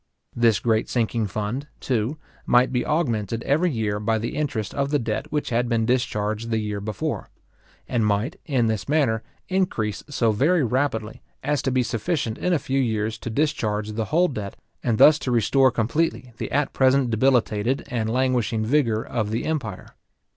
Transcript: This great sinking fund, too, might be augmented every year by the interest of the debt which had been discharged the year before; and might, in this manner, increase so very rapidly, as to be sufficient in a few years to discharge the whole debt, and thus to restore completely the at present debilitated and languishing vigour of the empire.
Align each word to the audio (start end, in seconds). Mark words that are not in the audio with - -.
This 0.35 0.59
great 0.59 0.89
sinking 0.89 1.27
fund, 1.27 1.67
too, 1.79 2.17
might 2.47 2.71
be 2.71 2.83
augmented 2.83 3.43
every 3.43 3.69
year 3.69 3.99
by 3.99 4.17
the 4.17 4.35
interest 4.35 4.73
of 4.73 4.89
the 4.89 4.97
debt 4.97 5.31
which 5.31 5.51
had 5.51 5.69
been 5.69 5.85
discharged 5.85 6.49
the 6.49 6.57
year 6.57 6.81
before; 6.81 7.29
and 7.87 8.03
might, 8.03 8.39
in 8.47 8.65
this 8.65 8.89
manner, 8.89 9.21
increase 9.47 10.03
so 10.09 10.31
very 10.31 10.63
rapidly, 10.63 11.21
as 11.43 11.61
to 11.61 11.71
be 11.71 11.83
sufficient 11.83 12.39
in 12.39 12.51
a 12.51 12.57
few 12.57 12.79
years 12.81 13.19
to 13.19 13.29
discharge 13.29 13.89
the 13.91 14.05
whole 14.05 14.27
debt, 14.27 14.55
and 14.81 14.97
thus 14.97 15.19
to 15.19 15.29
restore 15.29 15.69
completely 15.69 16.33
the 16.37 16.49
at 16.49 16.73
present 16.73 17.11
debilitated 17.11 17.83
and 17.91 18.09
languishing 18.09 18.65
vigour 18.65 19.05
of 19.05 19.29
the 19.29 19.45
empire. 19.45 19.89